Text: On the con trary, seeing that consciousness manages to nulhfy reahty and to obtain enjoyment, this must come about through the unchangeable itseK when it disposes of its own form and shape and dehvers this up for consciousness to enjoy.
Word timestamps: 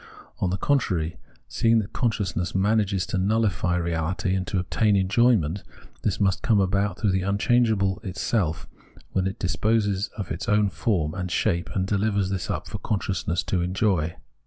On 0.39 0.49
the 0.49 0.57
con 0.57 0.79
trary, 0.79 1.17
seeing 1.47 1.77
that 1.77 1.93
consciousness 1.93 2.55
manages 2.55 3.05
to 3.05 3.17
nulhfy 3.17 3.77
reahty 3.79 4.35
and 4.35 4.47
to 4.47 4.57
obtain 4.57 4.95
enjoyment, 4.95 5.61
this 6.01 6.19
must 6.19 6.41
come 6.41 6.59
about 6.59 6.97
through 6.97 7.11
the 7.11 7.21
unchangeable 7.21 8.01
itseK 8.03 8.65
when 9.11 9.27
it 9.27 9.37
disposes 9.37 10.07
of 10.17 10.31
its 10.31 10.49
own 10.49 10.71
form 10.71 11.13
and 11.13 11.29
shape 11.31 11.69
and 11.75 11.85
dehvers 11.87 12.31
this 12.31 12.49
up 12.49 12.67
for 12.67 12.79
consciousness 12.79 13.43
to 13.43 13.61
enjoy. 13.61 14.15